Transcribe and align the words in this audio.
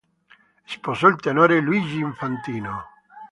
Sposò 0.65 1.09
il 1.09 1.17
tenore 1.17 1.59
Luigi 1.59 1.99
Infantino. 1.99 2.85